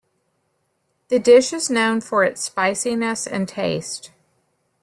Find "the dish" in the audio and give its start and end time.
1.09-1.53